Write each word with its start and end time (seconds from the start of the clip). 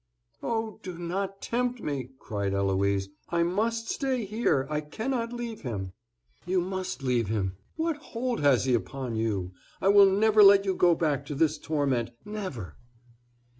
"Oh, 0.41 0.79
do 0.81 0.97
not 0.97 1.43
tempt 1.43 1.79
me!" 1.79 2.09
cried 2.17 2.55
Eloise. 2.55 3.09
"I 3.29 3.43
must 3.43 3.87
stay 3.87 4.25
here. 4.25 4.65
I 4.67 4.81
cannot 4.81 5.31
leave 5.31 5.61
him." 5.61 5.93
"You 6.43 6.59
must 6.59 7.03
leave 7.03 7.27
him. 7.27 7.55
What 7.75 7.97
hold 7.97 8.39
has 8.39 8.65
he 8.65 8.73
upon 8.73 9.15
you? 9.15 9.51
I 9.79 9.89
will 9.89 10.09
never 10.09 10.41
let 10.41 10.65
you 10.65 10.73
go 10.73 10.95
back 10.95 11.23
to 11.27 11.35
this 11.35 11.59
torment,—never. 11.59 12.77